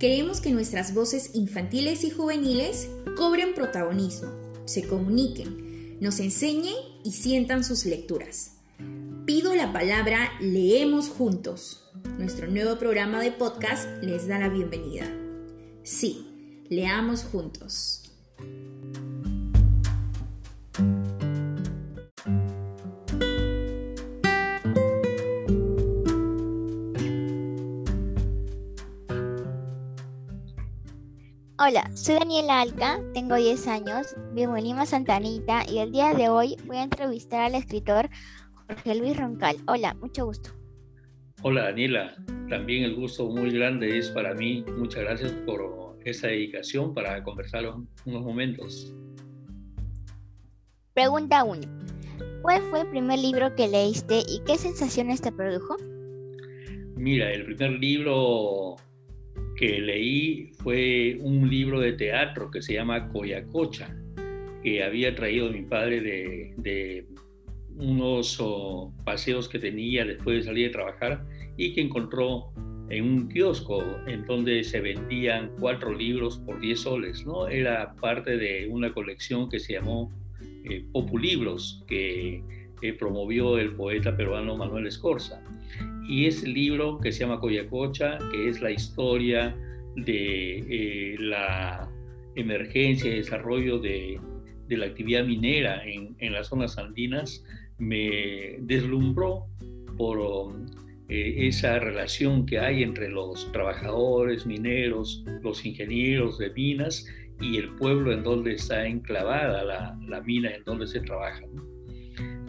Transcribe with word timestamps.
Queremos 0.00 0.40
que 0.40 0.50
nuestras 0.50 0.94
voces 0.94 1.32
infantiles 1.34 2.04
y 2.04 2.10
juveniles 2.10 2.88
cobren 3.18 3.52
protagonismo, 3.52 4.30
se 4.64 4.88
comuniquen, 4.88 5.98
nos 6.00 6.20
enseñen 6.20 6.74
y 7.04 7.12
sientan 7.12 7.64
sus 7.64 7.84
lecturas. 7.84 8.52
Pido 9.26 9.54
la 9.54 9.74
palabra 9.74 10.30
Leemos 10.40 11.10
Juntos. 11.10 11.84
Nuestro 12.16 12.50
nuevo 12.50 12.78
programa 12.78 13.20
de 13.20 13.30
podcast 13.30 13.86
les 14.02 14.26
da 14.26 14.38
la 14.38 14.48
bienvenida. 14.48 15.04
Sí, 15.82 16.64
leamos 16.70 17.24
juntos. 17.24 18.10
Hola, 31.62 31.90
soy 31.94 32.14
Daniela 32.14 32.62
Alca, 32.62 33.02
tengo 33.12 33.34
10 33.34 33.66
años, 33.66 34.16
vivo 34.32 34.56
en 34.56 34.64
Lima, 34.64 34.86
Santa 34.86 35.16
Anita 35.16 35.62
y 35.70 35.80
el 35.80 35.92
día 35.92 36.14
de 36.14 36.30
hoy 36.30 36.56
voy 36.64 36.78
a 36.78 36.84
entrevistar 36.84 37.40
al 37.40 37.54
escritor 37.54 38.08
Jorge 38.54 38.94
Luis 38.94 39.14
Roncal. 39.14 39.56
Hola, 39.66 39.92
mucho 40.00 40.24
gusto. 40.24 40.52
Hola 41.42 41.64
Daniela, 41.64 42.16
también 42.48 42.84
el 42.84 42.94
gusto 42.94 43.28
muy 43.28 43.50
grande 43.50 43.98
es 43.98 44.08
para 44.08 44.32
mí. 44.32 44.64
Muchas 44.78 45.02
gracias 45.02 45.32
por 45.44 45.98
esta 46.02 46.28
dedicación 46.28 46.94
para 46.94 47.22
conversar 47.22 47.66
unos 48.06 48.24
momentos. 48.24 48.94
Pregunta 50.94 51.44
1. 51.44 51.60
¿Cuál 52.40 52.62
fue 52.70 52.80
el 52.80 52.86
primer 52.88 53.18
libro 53.18 53.54
que 53.54 53.68
leíste 53.68 54.20
y 54.26 54.40
qué 54.46 54.56
sensaciones 54.56 55.20
te 55.20 55.30
produjo? 55.30 55.76
Mira, 56.96 57.30
el 57.30 57.44
primer 57.44 57.72
libro 57.72 58.76
que 59.60 59.78
leí 59.78 60.52
fue 60.62 61.18
un 61.20 61.50
libro 61.50 61.80
de 61.80 61.92
teatro 61.92 62.50
que 62.50 62.62
se 62.62 62.72
llama 62.72 63.10
Coyacocha, 63.10 63.94
que 64.62 64.82
había 64.82 65.14
traído 65.14 65.50
mi 65.50 65.60
padre 65.60 66.00
de, 66.56 67.04
unos 67.76 68.38
oh, 68.40 68.90
paseos 69.04 69.50
que 69.50 69.58
tenía 69.58 70.06
después 70.06 70.38
de 70.38 70.42
salir 70.44 70.68
de 70.68 70.72
trabajar 70.72 71.26
y 71.58 71.74
que 71.74 71.82
encontró 71.82 72.54
en 72.88 73.04
un 73.04 73.28
kiosco 73.28 73.84
en 74.06 74.24
donde 74.24 74.64
se 74.64 74.80
vendían 74.80 75.50
cuatro 75.60 75.92
libros 75.92 76.38
por 76.38 76.58
10 76.58 76.80
soles, 76.80 77.26
¿no? 77.26 77.46
Era 77.46 77.94
parte 77.96 78.38
de 78.38 78.66
una 78.66 78.94
colección 78.94 79.50
que 79.50 79.60
se 79.60 79.74
llamó 79.74 80.10
eh, 80.64 80.86
Populibros, 80.90 81.84
que 81.86 82.42
promovió 82.98 83.58
el 83.58 83.74
poeta 83.74 84.16
peruano 84.16 84.56
Manuel 84.56 84.86
Escorza 84.86 85.42
y 86.08 86.26
ese 86.26 86.48
libro 86.48 86.98
que 86.98 87.12
se 87.12 87.20
llama 87.20 87.40
Coyacocha, 87.40 88.18
que 88.30 88.48
es 88.48 88.60
la 88.60 88.70
historia 88.70 89.56
de 89.96 90.58
eh, 90.68 91.16
la 91.18 91.88
emergencia 92.36 93.10
y 93.10 93.16
desarrollo 93.16 93.78
de, 93.78 94.20
la 94.68 94.86
actividad 94.86 95.24
minera 95.24 95.82
en, 95.84 96.32
las 96.32 96.48
zonas 96.48 96.78
andinas, 96.78 97.44
me 97.78 98.56
deslumbró 98.60 99.46
por 99.96 100.54
eh, 101.08 101.48
esa 101.48 101.80
relación 101.80 102.46
que 102.46 102.60
hay 102.60 102.84
entre 102.84 103.08
los 103.08 103.50
trabajadores 103.50 104.46
mineros, 104.46 105.24
los 105.42 105.66
ingenieros 105.66 106.38
de 106.38 106.50
minas 106.50 107.04
y 107.40 107.56
el 107.56 107.70
pueblo 107.70 108.12
en 108.12 108.22
donde 108.22 108.52
está 108.52 108.86
enclavada 108.86 109.96
la, 110.06 110.20
mina, 110.20 110.54
en 110.54 110.62
donde 110.64 110.86
se 110.86 111.00
trabaja. 111.00 111.42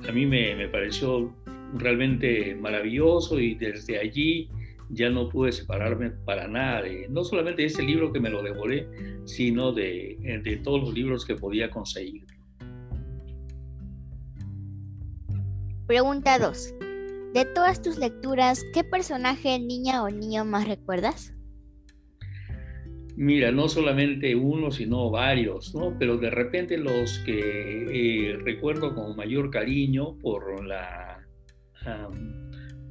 A 0.07 0.11
mí 0.11 0.25
me, 0.25 0.55
me 0.55 0.67
pareció 0.67 1.33
realmente 1.73 2.55
maravilloso 2.55 3.39
y 3.39 3.55
desde 3.55 4.00
allí 4.00 4.50
ya 4.89 5.09
no 5.09 5.30
pude 5.30 5.52
separarme 5.52 6.11
para 6.11 6.47
nada, 6.47 6.83
no 7.09 7.23
solamente 7.23 7.62
de 7.62 7.69
ese 7.69 7.81
libro 7.81 8.12
que 8.12 8.19
me 8.19 8.29
lo 8.29 8.44
devoré, 8.44 8.88
sino 9.25 9.72
de, 9.72 10.18
de 10.44 10.57
todos 10.57 10.81
los 10.81 10.94
libros 10.94 11.25
que 11.25 11.35
podía 11.35 11.69
conseguir. 11.69 12.25
Pregunta 15.88 16.40
2. 16.40 16.75
De 17.34 17.46
todas 17.46 17.81
tus 17.81 17.97
lecturas, 17.97 18.63
¿qué 18.73 18.84
personaje, 18.84 19.59
niña 19.59 20.03
o 20.03 20.09
niño 20.09 20.44
más 20.46 20.67
recuerdas? 20.67 21.34
Mira, 23.17 23.51
no 23.51 23.67
solamente 23.67 24.35
uno, 24.35 24.72
sino 24.72 25.09
varios, 25.12 25.75
¿no? 25.75 25.96
Pero 26.00 26.17
de 26.17 26.29
repente 26.29 26.78
los 26.78 27.19
que 27.19 28.29
eh, 28.29 28.38
recuerdo 28.38 28.96
con 28.96 29.16
mayor 29.16 29.51
cariño 29.51 30.17
por 30.19 30.66
la 30.66 31.10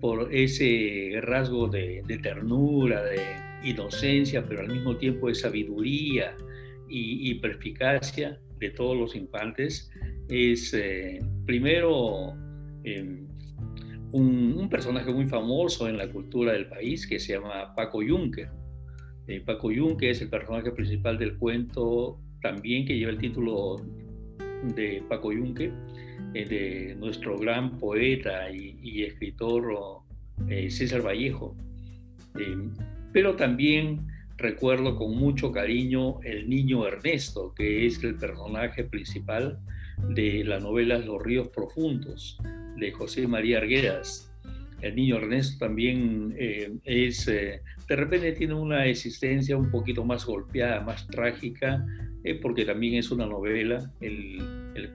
por 0.00 0.34
ese 0.34 1.12
rasgo 1.22 1.68
de, 1.68 2.02
ternura, 2.22 3.02
de 3.04 3.20
inocencia, 3.64 4.44
pero 4.46 4.60
al 4.60 4.68
mismo 4.68 4.96
tiempo 4.96 5.28
de 5.28 5.34
sabiduría 5.34 6.36
y, 6.88 7.34
perspicacia 7.34 8.40
de 8.58 8.70
todos 8.70 8.96
los 8.96 9.14
infantes, 9.14 9.90
es 10.28 10.74
eh, 10.74 11.20
primero 11.46 12.34
em, 12.84 13.26
un, 14.12 14.68
personaje 14.68 15.12
muy 15.12 15.26
famoso 15.26 15.88
en 15.88 15.96
la 15.96 16.08
cultura 16.08 16.52
del 16.52 16.68
país 16.68 17.06
que 17.06 17.18
se 17.18 17.34
llama 17.34 17.74
Paco 17.74 18.02
Yunque. 18.02 18.48
Eh, 19.26 19.40
Paco 19.44 19.70
Yunque 19.70 20.10
es 20.10 20.20
el 20.20 20.28
personaje 20.28 20.72
principal 20.72 21.18
del 21.18 21.36
cuento 21.36 22.18
también 22.42 22.86
que 22.86 22.96
lleva 22.96 23.12
el 23.12 23.18
título 23.18 23.76
de 24.74 25.02
Paco 25.08 25.32
Yunque 25.32 25.66
eh, 25.66 25.72
de 26.32 26.96
nuestro 26.98 27.38
gran 27.38 27.78
poeta 27.78 28.50
y, 28.50 29.02
escritor 29.02 30.02
eh, 30.48 30.70
César 30.70 31.04
Vallejo. 31.04 31.56
Eh, 32.38 32.56
pero 33.12 33.34
también 33.34 34.06
recuerdo 34.36 34.96
con 34.96 35.16
mucho 35.16 35.50
cariño 35.52 36.20
el 36.22 36.48
niño 36.48 36.86
Ernesto, 36.86 37.52
que 37.54 37.86
es 37.86 38.02
el 38.04 38.14
personaje 38.14 38.84
principal 38.84 39.58
de 40.14 40.44
la 40.44 40.60
novela 40.60 40.98
Los 40.98 41.22
ríos 41.22 41.48
profundos 41.48 42.38
de 42.76 42.92
José 42.92 43.26
María 43.26 43.58
Arguedas. 43.58 44.32
El 44.80 44.94
niño 44.94 45.16
Ernesto 45.16 45.58
también 45.66 46.34
es, 46.84 47.26
de 47.26 47.60
repente 47.88 48.32
tiene 48.32 48.54
una 48.54 48.86
existencia 48.86 49.58
un 49.58 49.70
poquito 49.70 50.04
más 50.04 50.24
golpeada, 50.24 50.80
más 50.80 51.06
trágica, 51.08 51.84
porque 52.40 52.64
también 52.64 52.94
es 52.94 53.10
una 53.10 53.26
novela. 53.26 53.92
El, 54.00 54.40
el 54.74 54.90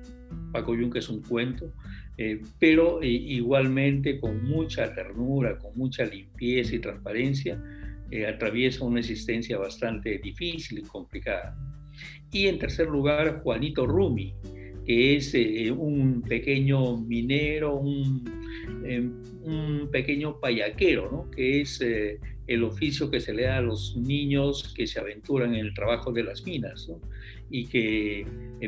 Paco 0.55 0.73
Yunque 0.73 0.99
es 0.99 1.09
un 1.09 1.21
cuento, 1.21 1.73
eh, 2.17 2.41
pero 2.59 3.01
eh, 3.01 3.07
igualmente 3.09 4.21
con 4.21 4.41
mucha 4.45 4.93
ternura, 4.93 5.59
con 5.59 5.77
mucha 5.77 6.05
limpieza 6.05 6.75
y 6.75 6.79
transparencia, 6.79 7.61
eh, 8.09 8.25
atraviesa 8.25 8.85
una 8.85 9.01
existencia 9.01 9.57
bastante 9.57 10.17
difícil 10.19 10.79
y 10.79 10.83
complicada. 10.83 11.57
Y 12.31 12.47
en 12.47 12.57
tercer 12.57 12.88
lugar, 12.88 13.41
Juanito 13.43 13.85
Rumi, 13.85 14.33
que 14.85 15.17
es 15.17 15.33
un 15.71 16.21
pequeño 16.21 16.95
minero, 17.01 17.75
un, 17.75 18.23
un 19.43 19.89
pequeño 19.91 20.39
payaquero, 20.39 21.11
¿no? 21.11 21.31
que 21.31 21.61
es 21.61 21.83
el 22.47 22.63
oficio 22.63 23.09
que 23.09 23.19
se 23.19 23.33
le 23.33 23.44
da 23.44 23.57
a 23.57 23.61
los 23.61 23.95
niños 23.97 24.73
que 24.75 24.88
se 24.88 25.00
aventuran 25.00 25.53
en 25.56 25.66
el 25.66 25.73
trabajo 25.73 26.11
de 26.11 26.23
las 26.23 26.44
minas 26.45 26.91
y 27.50 27.67
que 27.67 28.25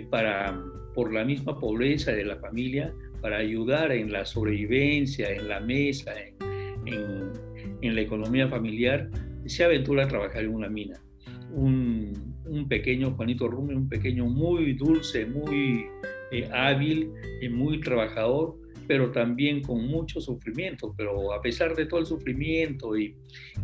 para 0.09 0.59
por 0.93 1.13
la 1.13 1.23
misma 1.23 1.59
pobreza 1.59 2.11
de 2.11 2.25
la 2.25 2.37
familia 2.37 2.91
para 3.21 3.37
ayudar 3.37 3.91
en 3.91 4.11
la 4.11 4.25
sobrevivencia, 4.25 5.31
en 5.31 5.47
la 5.47 5.59
mesa, 5.59 6.13
en, 6.85 7.95
la 7.95 8.01
economía 8.01 8.47
familiar, 8.47 9.09
se 9.45 9.63
aventura 9.63 10.05
a 10.05 10.07
trabajar 10.07 10.43
en 10.43 10.53
una 10.53 10.69
mina. 10.69 10.99
Un, 11.51 12.13
pequeño 12.69 13.11
Juanito 13.11 13.47
Rumi, 13.47 13.73
un 13.73 13.89
pequeño 13.89 14.25
muy 14.25 14.73
dulce, 14.73 15.25
muy 15.25 15.85
eh, 16.31 16.49
hábil 16.53 17.11
y 17.41 17.49
muy 17.49 17.79
trabajador, 17.81 18.57
pero 18.87 19.11
también 19.11 19.61
con 19.61 19.85
mucho 19.87 20.21
sufrimiento. 20.21 20.93
Pero 20.97 21.33
a 21.33 21.41
pesar 21.41 21.75
de 21.75 21.85
todo 21.85 21.99
el 21.99 22.05
sufrimiento 22.05 22.97
y, 22.97 23.15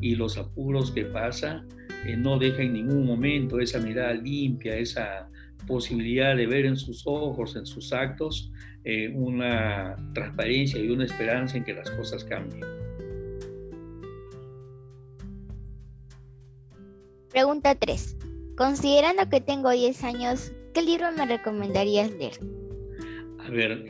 los 0.01 0.37
apuros 0.37 0.91
que 0.91 1.05
pasa, 1.05 1.65
eh, 2.05 2.15
no 2.17 2.37
deja 2.37 2.63
en 2.63 2.73
ningún 2.73 3.05
momento 3.05 3.59
esa 3.59 3.79
mirada 3.79 4.13
limpia, 4.13 4.77
esa 4.77 5.29
posibilidad 5.65 6.35
de 6.35 6.45
ver 6.45 6.65
en 6.65 6.75
sus 6.75 7.03
ojos, 7.05 7.55
en 7.55 7.65
sus 7.65 7.93
actos, 7.93 8.51
eh, 8.83 9.09
una 9.15 9.95
transparencia 10.13 10.79
y 10.79 10.89
una 10.89 11.05
esperanza 11.05 11.57
en 11.57 11.63
que 11.63 11.73
las 11.73 11.89
cosas 11.91 12.23
cambien. 12.25 12.65
Pregunta 17.29 17.73
3. 17.73 18.17
Considerando 18.55 19.27
que 19.29 19.41
tengo 19.41 19.71
10 19.71 20.03
años, 20.03 20.51
¿qué 20.73 20.83
libro 20.83 21.11
me 21.13 21.25
recomendarías 21.25 22.11
leer? 22.11 22.62
A 23.45 23.49
ver, 23.49 23.85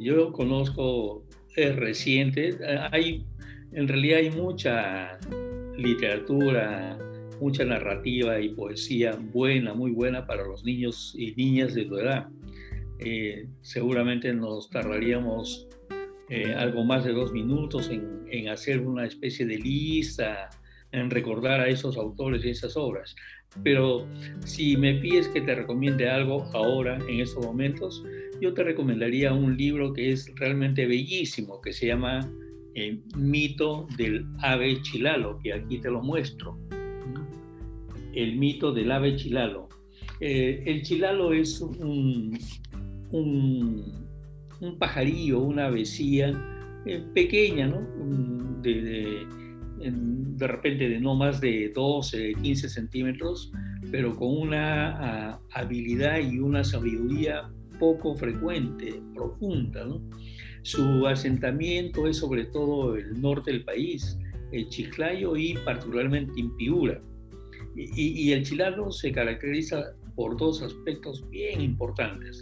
yo 0.00 0.32
conozco, 0.32 1.24
es 1.56 1.76
reciente, 1.76 2.56
hay, 2.90 3.24
en 3.72 3.88
realidad 3.88 4.18
hay 4.18 4.30
mucha 4.30 5.18
literatura 5.76 6.98
mucha 7.40 7.64
narrativa 7.64 8.40
y 8.40 8.50
poesía 8.50 9.16
buena, 9.32 9.74
muy 9.74 9.90
buena 9.90 10.26
para 10.26 10.44
los 10.44 10.64
niños 10.64 11.14
y 11.16 11.34
niñas 11.34 11.74
de 11.74 11.84
tu 11.84 11.98
edad. 11.98 12.28
Eh, 12.98 13.48
seguramente 13.60 14.32
nos 14.32 14.70
tardaríamos 14.70 15.68
eh, 16.30 16.54
algo 16.54 16.84
más 16.84 17.04
de 17.04 17.12
dos 17.12 17.32
minutos 17.32 17.90
en, 17.90 18.48
hacer 18.48 18.80
una 18.80 19.06
especie 19.06 19.46
de 19.46 19.58
lista 19.58 20.50
en 20.90 21.10
recordar 21.10 21.60
a 21.60 21.68
esos 21.68 21.96
autores 21.96 22.44
y 22.44 22.50
esas 22.50 22.76
obras. 22.76 23.14
Pero 23.62 24.06
si 24.44 24.76
me 24.76 24.94
pides 24.94 25.28
que 25.28 25.40
te 25.40 25.54
recomiende 25.54 26.08
algo 26.08 26.44
ahora, 26.52 26.98
en 27.08 27.20
estos 27.20 27.44
momentos, 27.44 28.04
yo 28.40 28.52
te 28.52 28.64
recomendaría 28.64 29.32
un 29.32 29.56
libro 29.56 29.92
que 29.92 30.10
es 30.10 30.32
realmente 30.36 30.86
bellísimo, 30.86 31.60
que 31.60 31.72
se 31.72 31.86
llama 31.86 32.28
El 32.74 33.02
mito 33.16 33.86
del 33.96 34.26
ave 34.40 34.82
chilalo, 34.82 35.38
que 35.42 35.52
aquí 35.52 35.78
te 35.78 35.90
lo 35.90 36.02
muestro. 36.02 36.58
El 38.12 38.36
mito 38.36 38.72
del 38.72 38.90
ave 38.90 39.16
chilalo. 39.16 39.68
Eh, 40.20 40.62
el 40.66 40.82
chilalo 40.82 41.32
es 41.32 41.60
un, 41.60 42.38
un, 43.10 44.78
pajarillo, 44.78 45.40
una 45.40 45.66
avecía 45.66 46.32
eh, 46.86 47.02
pequeña, 47.14 47.68
¿no? 47.68 47.82
de 48.62 48.82
de 48.82 49.26
repente 50.38 50.88
de 50.88 51.00
no 51.00 51.14
más 51.14 51.40
de 51.40 51.72
12, 51.74 52.34
15 52.42 52.68
centímetros, 52.68 53.52
pero 53.90 54.14
con 54.16 54.36
una 54.36 55.32
ah, 55.32 55.40
habilidad 55.52 56.18
y 56.18 56.38
una 56.38 56.64
sabiduría 56.64 57.50
poco 57.78 58.14
frecuente, 58.16 59.00
profunda. 59.14 59.86
Su 60.62 61.06
asentamiento 61.06 62.06
es 62.06 62.18
sobre 62.18 62.44
todo 62.46 62.96
el 62.96 63.20
norte 63.20 63.52
del 63.52 63.64
país, 63.64 64.18
el 64.52 64.68
Chiclayo 64.68 65.36
y 65.36 65.54
particularmente 65.64 66.32
Impiura. 66.36 67.00
Y, 67.76 68.28
y, 68.28 68.32
el 68.32 68.44
chilano 68.44 68.92
se 68.92 69.10
caracteriza 69.10 69.94
por 70.14 70.36
dos 70.36 70.62
aspectos 70.62 71.28
bien 71.30 71.60
importantes. 71.60 72.40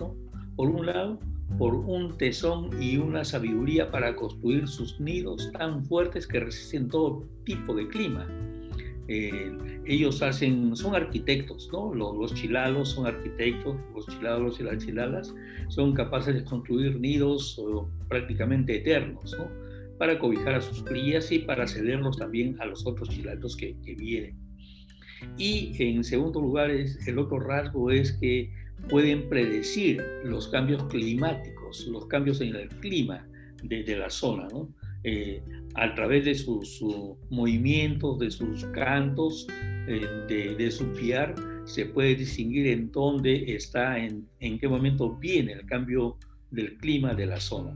Por 0.56 0.68
un 0.68 0.84
lado, 0.84 1.18
por 1.58 1.74
un 1.74 2.16
tesón 2.16 2.70
y 2.80 2.96
una 2.96 3.24
sabiduría 3.24 3.90
para 3.90 4.14
construir 4.16 4.68
sus 4.68 4.98
nidos 5.00 5.50
tan 5.52 5.84
fuertes 5.84 6.26
que 6.26 6.40
resisten 6.40 6.88
todo 6.88 7.24
tipo 7.44 7.74
de 7.74 7.88
clima. 7.88 8.26
Eh, 9.08 9.82
ellos 9.84 10.22
hacen, 10.22 10.76
son 10.76 10.94
arquitectos, 10.94 11.68
¿no? 11.72 11.92
Los, 11.92 12.34
chilalos 12.34 12.90
son 12.90 13.06
arquitectos, 13.06 13.76
los 13.94 14.06
chilalos 14.06 14.60
y 14.60 14.62
las 14.62 14.84
chilalas 14.84 15.34
son 15.68 15.92
capaces 15.92 16.34
de 16.34 16.44
construir 16.44 16.98
nidos 16.98 17.60
prácticamente 18.08 18.76
eternos, 18.76 19.34
¿no? 19.36 19.48
Para 19.98 20.18
cobijar 20.18 20.54
a 20.54 20.60
sus 20.60 20.82
crías 20.84 21.30
y 21.32 21.40
para 21.40 21.66
cederlos 21.66 22.18
también 22.18 22.56
a 22.60 22.66
los 22.66 22.86
otros 22.86 23.08
chilalos 23.08 23.56
que, 23.56 23.76
que 23.84 23.94
vienen. 23.94 24.36
Y 25.36 25.74
en 25.78 26.04
segundo 26.04 26.40
lugar, 26.40 26.70
es, 26.70 27.06
el 27.06 27.18
otro 27.18 27.38
rasgo 27.38 27.90
es 27.90 28.12
que 28.12 28.50
pueden 28.88 29.28
predecir 29.28 30.02
los 30.24 30.48
cambios 30.48 30.84
climáticos, 30.84 31.86
los 31.88 32.06
cambios 32.06 32.40
en 32.40 32.54
el 32.54 32.68
clima 32.68 33.26
de, 33.62 33.96
la 33.96 34.10
zona, 34.10 34.48
eh, 35.04 35.42
a 35.74 35.94
través 35.94 36.24
de 36.24 36.34
sus, 36.34 36.82
movimientos, 37.30 38.18
de 38.18 38.30
sus 38.30 38.64
cantos, 38.66 39.46
eh, 39.88 40.54
de, 40.58 40.70
su 40.70 40.86
fiar, 40.94 41.34
se 41.64 41.86
puede 41.86 42.14
distinguir 42.16 42.66
en 42.68 42.90
dónde 42.90 43.54
está, 43.54 43.98
en, 43.98 44.26
en, 44.40 44.58
qué 44.58 44.68
momento 44.68 45.16
viene 45.16 45.52
el 45.52 45.66
cambio 45.66 46.16
del 46.50 46.76
clima 46.78 47.14
de 47.14 47.26
la 47.26 47.40
zona. 47.40 47.72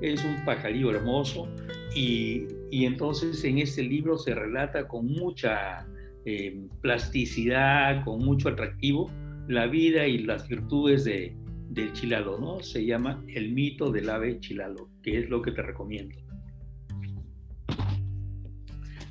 Es 0.00 0.24
un 0.24 0.44
pajarillo 0.44 0.90
hermoso 0.90 1.48
y, 1.94 2.46
y 2.70 2.84
entonces 2.84 3.44
en 3.44 3.58
este 3.58 3.82
libro 3.82 4.16
se 4.16 4.34
relata 4.34 4.88
con 4.88 5.06
mucha 5.06 5.86
eh, 6.26 6.66
plasticidad, 6.82 8.04
con 8.04 8.22
mucho 8.22 8.50
atractivo, 8.50 9.10
la 9.50 9.66
vida 9.66 10.06
y 10.06 10.18
las 10.18 10.46
virtudes 10.46 11.02
de, 11.04 11.34
del 11.70 11.92
chilalo, 11.92 12.38
¿no? 12.38 12.60
Se 12.60 12.86
llama 12.86 13.20
El 13.26 13.50
mito 13.50 13.90
del 13.90 14.08
ave 14.08 14.38
chilalo, 14.38 14.88
que 15.02 15.18
es 15.18 15.28
lo 15.28 15.42
que 15.42 15.50
te 15.50 15.60
recomiendo. 15.60 16.16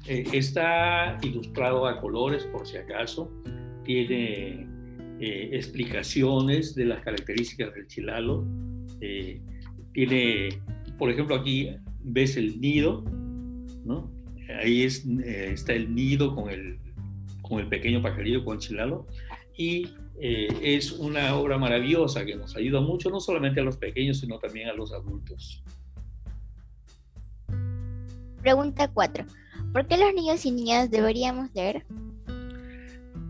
Eh, 0.07 0.23
está 0.31 1.17
ilustrado 1.21 1.85
a 1.85 1.99
colores, 1.99 2.45
por 2.45 2.65
si 2.65 2.77
acaso. 2.77 3.29
Tiene 3.83 4.65
eh, 5.19 5.49
explicaciones 5.51 6.73
de 6.73 6.85
las 6.85 7.01
características 7.03 7.75
del 7.75 7.87
chilalo. 7.87 8.47
Eh, 9.01 9.41
tiene, 9.91 10.61
por 10.97 11.11
ejemplo, 11.11 11.35
aquí 11.35 11.71
ves 11.99 12.37
el 12.37 12.61
nido, 12.61 13.03
¿no? 13.83 14.09
Ahí 14.63 14.83
es, 14.83 15.05
está 15.05 15.73
el 15.73 15.93
nido 15.93 16.33
con 16.33 16.49
el, 16.49 16.79
con 17.41 17.59
el 17.59 17.67
pequeño 17.67 18.01
pajarillo, 18.01 18.45
con 18.45 18.55
el 18.55 18.61
chilalo. 18.61 19.05
Y 19.59 19.89
eh, 20.21 20.47
es 20.63 20.93
una 20.93 21.35
obra 21.35 21.57
maravillosa 21.57 22.25
que 22.25 22.33
nos 22.33 22.55
ayuda 22.55 22.79
mucho, 22.79 23.09
no 23.09 23.19
solamente 23.19 23.59
a 23.59 23.63
los 23.63 23.75
pequeños, 23.75 24.19
sino 24.19 24.39
también 24.39 24.69
a 24.69 24.73
los 24.73 24.93
adultos. 24.93 25.61
Pregunta 28.41 28.87
4. 28.87 29.25
¿Por 29.73 29.85
qué 29.85 29.97
los 29.97 30.13
niños 30.13 30.45
y 30.45 30.51
niñas 30.51 30.89
deberíamos 30.89 31.53
leer? 31.53 31.85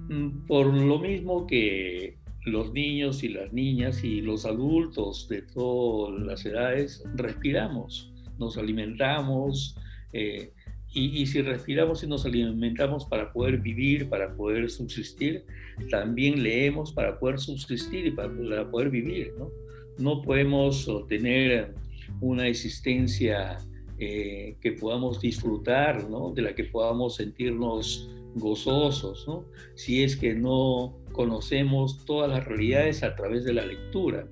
Mm, 0.10 0.46
por 0.46 0.68
lo 0.68 1.00
mismo 1.00 1.48
que 1.48 2.20
los 2.46 2.72
niños 2.74 3.24
y 3.24 3.30
las 3.30 3.52
niñas 3.52 4.04
y 4.04 4.22
los 4.22 4.46
adultos 4.46 5.28
de 5.30 5.42
todas 5.42 6.22
las 6.22 6.46
edades 6.46 7.04
respiramos, 7.16 8.14
nos 8.38 8.56
alimentamos, 8.56 9.76
eh, 10.14 10.54
y, 10.92 11.26
si 11.28 11.42
respiramos 11.42 12.04
y 12.04 12.08
nos 12.08 12.26
alimentamos 12.26 13.06
para 13.06 13.32
poder 13.32 13.60
vivir, 13.60 14.10
para 14.10 14.34
poder 14.36 14.70
subsistir, 14.72 15.46
también 15.92 16.42
leemos 16.42 16.92
para 16.92 17.20
poder 17.20 17.40
subsistir 17.40 18.08
y 18.08 18.12
para, 18.12 18.70
poder 18.72 18.90
vivir. 18.90 19.34
¿no? 19.38 19.52
no 20.00 20.22
podemos 20.22 20.90
tener 21.08 21.76
una 22.22 22.48
existencia 22.48 23.58
eh, 24.00 24.56
que 24.62 24.72
podamos 24.72 25.22
disfrutar, 25.22 26.10
¿no? 26.10 26.32
de 26.32 26.42
la 26.42 26.56
que 26.56 26.64
podamos 26.64 27.16
sentirnos 27.18 28.10
gozosos, 28.36 29.28
¿no? 29.28 29.46
si 29.76 30.04
es 30.04 30.16
que 30.16 30.34
no 30.34 30.98
conocemos 31.12 32.04
todas 32.06 32.30
las 32.30 32.46
realidades 32.46 33.04
a 33.04 33.16
través 33.16 33.44
de 33.44 33.54
la 33.54 33.66
lectura. 33.66 34.28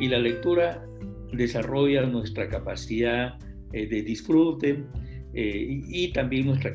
Y 0.00 0.08
la 0.08 0.18
lectura 0.18 0.84
desarrolla 1.32 2.02
nuestra 2.02 2.48
capacidad 2.48 3.38
eh, 3.72 3.86
de 3.86 4.02
disfrute, 4.02 4.84
eh, 5.34 5.82
y, 5.88 6.12
también 6.12 6.46
nuestra 6.46 6.72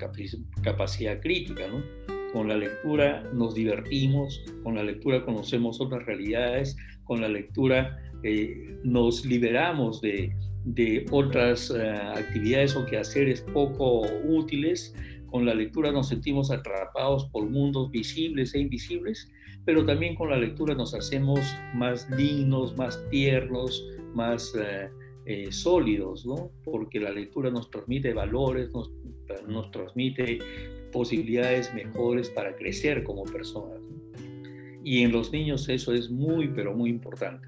capacidad 0.62 1.22
crítica. 1.22 1.68
¿no? 1.68 1.84
Con 2.34 2.48
la 2.48 2.58
lectura 2.58 3.24
nos 3.34 3.56
divertimos, 3.56 4.44
con 4.64 4.76
la 4.76 4.84
lectura 4.84 5.24
conocemos 5.24 5.80
otras 5.80 6.06
realidades, 6.06 6.76
con 7.06 7.22
la 7.22 7.30
lectura 7.30 7.98
eh, 8.24 8.78
nos 8.84 9.26
liberamos 9.26 10.02
de, 10.02 10.36
de 10.66 11.06
otras 11.10 11.72
eh, 11.72 11.90
actividades 11.90 12.76
o 12.76 12.86
quehaceres 12.86 13.42
poco 13.54 14.02
útiles. 14.26 14.94
Con 15.28 15.46
la 15.46 15.54
lectura 15.54 15.92
nos 15.92 16.10
sentimos 16.10 16.52
atrapados 16.52 17.26
por 17.32 17.50
mundos 17.50 17.92
visibles 17.92 18.54
e 18.56 18.60
invisibles, 18.60 19.32
pero 19.64 19.86
también 19.86 20.16
con 20.16 20.32
la 20.32 20.38
lectura 20.38 20.76
nos 20.76 20.94
hacemos 20.94 21.40
más 21.76 22.10
dignos, 22.18 22.76
más 22.76 23.04
tiernos, 23.10 23.86
más 24.16 24.54
eh, 25.26 25.52
sólidos, 25.52 26.26
¿no? 26.26 26.52
porque 26.64 27.00
la 27.00 27.12
lectura 27.12 27.52
nos 27.52 27.70
transmite 27.70 28.14
valores, 28.14 28.72
nos, 28.74 28.92
nos 29.48 29.70
transmite 29.72 30.40
posibilidades 30.92 31.74
mejores 31.74 32.30
para 32.30 32.56
crecer 32.56 33.04
como 33.04 33.24
personas. 33.26 33.80
Y 34.84 35.04
en 35.04 35.12
los 35.12 35.32
niños 35.32 35.68
eso 35.70 35.94
es 35.94 36.10
muy, 36.10 36.48
pero 36.48 36.74
muy 36.74 36.90
importante. 36.90 37.48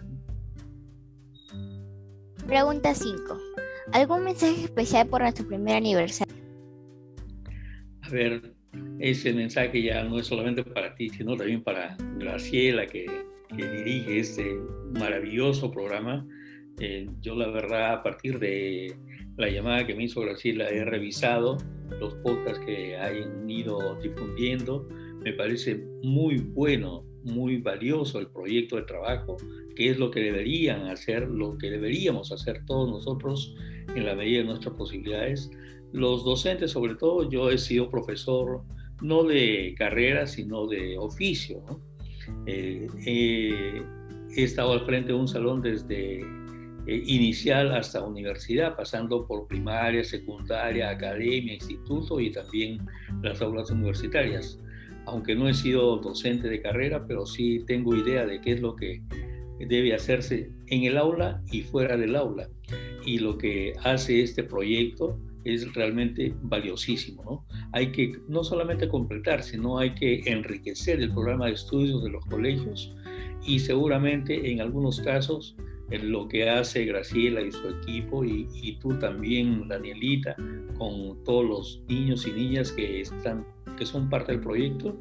Pregunta 2.46 2.94
5. 2.94 3.38
¿Algún 3.94 4.26
mensaje 4.26 4.66
especial 4.66 5.08
por 5.08 5.22
nuestro 5.22 5.48
primer 5.48 5.78
aniversario? 5.78 6.34
A 8.02 8.10
ver, 8.10 8.54
ese 9.00 9.34
mensaje 9.34 9.82
ya 9.82 10.04
no 10.04 10.20
es 10.20 10.28
solamente 10.28 10.64
para 10.64 10.94
ti, 10.96 11.10
sino 11.10 11.36
también 11.36 11.64
para 11.64 11.98
Graciela, 12.18 12.86
que, 12.86 13.06
que 13.56 13.70
dirige 13.70 14.20
este 14.20 14.56
maravilloso 14.94 15.72
programa 15.72 16.28
eh, 16.80 17.10
yo 17.22 17.36
la 17.36 17.48
verdad, 17.48 17.94
a 17.94 18.04
partir 18.04 18.40
de 18.40 18.96
la 19.38 19.50
llamada 19.50 19.86
que 19.86 19.96
me 19.96 20.04
hizo 20.04 20.22
Graciela, 20.22 20.70
he 20.70 20.84
revisado 20.84 21.58
los 22.00 22.14
podcasts 22.16 22.64
que 22.66 22.98
han 22.98 23.50
ido 23.50 23.96
difundiendo. 24.02 24.88
Me 25.24 25.34
parece 25.34 25.84
muy 26.04 26.38
bueno, 26.38 27.06
muy 27.24 27.58
valioso 27.58 28.20
el 28.20 28.28
proyecto 28.28 28.78
de 28.78 28.84
trabajo, 28.84 29.38
que 29.76 29.90
es 29.90 30.00
lo 30.00 30.12
que 30.12 30.22
deberían 30.22 30.88
hacer, 30.88 31.28
lo 31.28 31.58
que 31.58 31.70
deberíamos 31.70 32.32
hacer 32.32 32.66
todos 32.66 32.90
nosotros 32.90 33.56
en 33.96 34.06
la 34.06 34.16
medida 34.16 34.40
de 34.40 34.46
nuestras 34.46 34.76
posibilidades. 34.76 35.52
Los 35.92 36.24
docentes, 36.24 36.72
sobre 36.72 36.96
todo, 36.96 37.30
yo 37.30 37.52
he 37.52 37.58
sido 37.58 37.90
profesor 37.90 38.64
no 39.02 39.24
de 39.24 39.76
carrera, 39.78 40.28
sino 40.28 40.68
de 40.68 40.98
oficio. 40.98 41.64
Eh, 42.46 42.88
he 43.06 44.44
estado 44.44 44.74
al 44.74 44.86
frente 44.86 45.10
de 45.10 45.20
un 45.20 45.28
salón 45.28 45.62
desde 45.62 46.24
eh, 46.92 47.04
inicial 47.06 47.74
hasta 47.74 48.04
universidad, 48.04 48.76
pasando 48.76 49.26
por 49.26 49.48
primaria, 49.48 50.04
secundaria, 50.04 50.90
academia, 50.90 51.54
instituto 51.54 52.20
y 52.20 52.32
también 52.32 52.86
las 53.22 53.42
aulas 53.42 53.72
universitarias. 53.72 54.60
Aunque 55.06 55.34
no 55.34 55.48
he 55.48 55.54
sido 55.54 55.98
docente 55.98 56.50
de 56.50 56.62
carrera, 56.62 57.06
pero 57.08 57.26
sí 57.26 57.64
tengo 57.66 57.96
idea 57.96 58.26
de 58.26 58.42
qué 58.42 58.52
es 58.54 58.62
lo 58.62 58.76
que 58.76 59.02
debe 59.60 59.94
hacerse 59.94 60.52
en 60.68 60.84
el 60.84 60.98
aula 60.98 61.42
y 61.50 61.62
fuera 61.62 61.96
del 61.96 62.14
aula. 62.16 62.50
Y 63.06 63.20
lo 63.20 63.38
que 63.38 63.74
hace 63.84 64.22
este 64.22 64.44
proyecto 64.44 65.18
es 65.46 65.74
realmente 65.74 66.34
valiosísimo. 66.42 67.24
¿no? 67.24 67.46
Hay 67.72 67.94
que 67.94 68.20
no 68.28 68.44
solamente 68.44 68.90
completar, 68.90 69.44
sino 69.44 69.78
hay 69.78 69.96
que 69.96 70.24
enriquecer 70.26 71.00
el 71.00 71.14
programa 71.14 71.46
de 71.46 71.54
estudios 71.54 72.04
de 72.04 72.10
los 72.10 72.26
colegios 72.26 72.94
y 73.46 73.60
seguramente 73.60 74.52
en 74.52 74.60
algunos 74.60 75.00
casos 75.00 75.56
lo 76.00 76.28
que 76.28 76.50
hace 76.50 76.86
Graciela 76.86 77.42
y 77.42 77.52
su 77.52 77.68
equipo 77.70 78.24
y, 78.24 78.48
y, 78.54 78.78
tú 78.80 78.98
también, 79.00 79.68
Danielita, 79.68 80.36
con 80.78 81.24
todos 81.24 81.46
los 81.46 81.84
niños 81.88 82.26
y 82.28 82.32
niñas 82.32 82.72
que, 82.72 83.02
están, 83.02 83.46
que 83.78 83.86
son 83.86 84.10
parte 84.10 84.32
del 84.32 84.42
proyecto. 84.42 84.98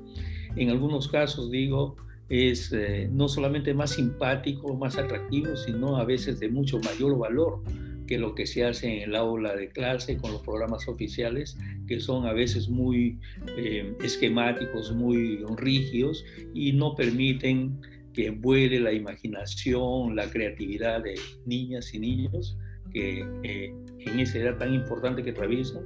En 0.56 0.70
algunos 0.70 1.08
casos, 1.08 1.50
digo, 1.50 1.96
es 2.28 2.72
eh, 2.72 3.08
no 3.12 3.28
solamente 3.28 3.74
más 3.74 3.90
simpático, 3.90 4.74
más 4.76 4.96
atractivo, 4.96 5.56
sino 5.56 5.96
a 5.96 6.04
veces 6.04 6.40
de 6.40 6.48
mucho 6.48 6.78
mayor 6.78 7.18
valor 7.18 7.62
que 8.06 8.18
lo 8.18 8.34
que 8.34 8.46
se 8.46 8.64
hace 8.64 8.88
en 8.88 9.02
el 9.10 9.16
aula 9.16 9.54
de 9.54 9.68
clase 9.68 10.16
con 10.16 10.32
los 10.32 10.42
programas 10.42 10.88
oficiales, 10.88 11.56
que 11.86 12.00
son 12.00 12.26
a 12.26 12.32
veces 12.32 12.68
muy 12.68 13.18
eh, 13.56 13.94
esquemáticos, 14.02 14.92
muy 14.92 15.44
rígidos 15.56 16.24
y 16.54 16.72
no 16.72 16.94
permiten 16.94 17.80
que 18.12 18.30
vuele 18.30 18.80
la 18.80 18.92
imaginación, 18.92 20.16
la 20.16 20.28
creatividad 20.28 21.02
de 21.02 21.14
niñas 21.46 21.94
y 21.94 21.98
niños 22.00 22.56
que 22.92 23.24
eh, 23.42 23.74
en 23.98 24.20
esa 24.20 24.38
edad 24.38 24.58
tan 24.58 24.74
importante 24.74 25.22
que 25.22 25.30
atraviesan 25.30 25.82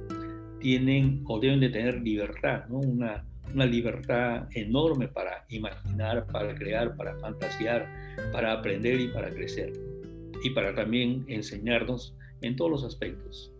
tienen 0.59 1.23
o 1.27 1.39
deben 1.39 1.59
de 1.59 1.69
tener 1.69 2.01
libertad, 2.01 2.65
¿no? 2.67 2.79
una, 2.79 3.25
una 3.53 3.65
libertad 3.65 4.47
enorme 4.55 5.07
para 5.07 5.45
imaginar, 5.49 6.25
para 6.27 6.55
crear, 6.55 6.95
para 6.95 7.17
fantasear, 7.19 7.87
para 8.31 8.53
aprender 8.53 8.99
y 8.99 9.07
para 9.09 9.29
crecer 9.29 9.73
y 10.43 10.49
para 10.51 10.73
también 10.73 11.25
enseñarnos 11.27 12.15
en 12.41 12.55
todos 12.55 12.71
los 12.71 12.83
aspectos. 12.83 13.51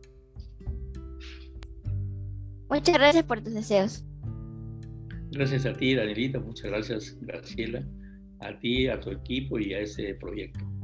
Muchas 2.69 2.95
gracias 2.97 3.23
por 3.23 3.41
tus 3.41 3.53
deseos. 3.53 4.03
Gracias 5.31 5.65
a 5.65 5.73
ti, 5.73 5.95
Danielita, 5.95 6.39
muchas 6.39 6.71
gracias, 6.71 7.17
Graciela, 7.21 7.85
a 8.39 8.57
ti, 8.59 8.87
a 8.87 8.99
tu 8.99 9.11
equipo 9.11 9.59
y 9.59 9.73
a 9.73 9.79
ese 9.79 10.15
proyecto. 10.15 10.74